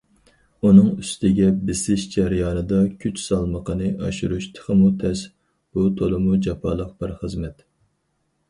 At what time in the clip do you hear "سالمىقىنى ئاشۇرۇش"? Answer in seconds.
3.25-4.49